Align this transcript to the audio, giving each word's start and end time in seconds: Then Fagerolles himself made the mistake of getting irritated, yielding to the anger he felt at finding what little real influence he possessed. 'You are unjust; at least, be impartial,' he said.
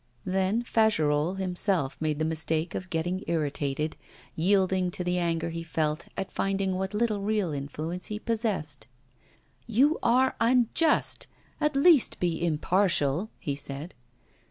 Then 0.25 0.63
Fagerolles 0.63 1.37
himself 1.37 1.95
made 1.99 2.17
the 2.17 2.25
mistake 2.25 2.73
of 2.73 2.89
getting 2.89 3.23
irritated, 3.27 3.97
yielding 4.35 4.89
to 4.89 5.03
the 5.03 5.19
anger 5.19 5.51
he 5.51 5.61
felt 5.61 6.07
at 6.17 6.31
finding 6.31 6.73
what 6.73 6.95
little 6.95 7.21
real 7.21 7.53
influence 7.53 8.07
he 8.07 8.17
possessed. 8.17 8.87
'You 9.67 9.99
are 10.01 10.35
unjust; 10.41 11.27
at 11.59 11.75
least, 11.75 12.19
be 12.19 12.43
impartial,' 12.43 13.29
he 13.37 13.53
said. 13.53 13.93